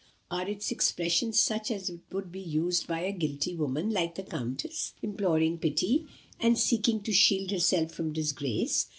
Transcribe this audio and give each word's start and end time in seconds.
Are 0.31 0.49
its 0.49 0.71
expressions 0.71 1.39
such 1.39 1.69
as 1.69 1.91
would 2.11 2.31
be 2.31 2.39
used 2.39 2.87
by 2.87 3.01
a 3.01 3.11
guilty 3.11 3.55
woman, 3.55 3.91
like 3.91 4.15
the 4.15 4.23
Countess, 4.23 4.95
imploring 5.03 5.59
pity, 5.59 6.07
and 6.39 6.57
seeking 6.57 7.01
to 7.03 7.13
shield 7.13 7.51
herself 7.51 7.91
from 7.93 8.11
disgrace? 8.11 8.87